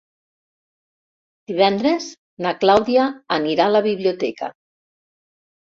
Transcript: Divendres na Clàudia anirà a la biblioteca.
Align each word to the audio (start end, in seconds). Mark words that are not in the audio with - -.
Divendres 1.51 2.09
na 2.47 2.55
Clàudia 2.65 3.07
anirà 3.39 3.69
a 3.69 3.73
la 3.79 3.87
biblioteca. 3.91 4.53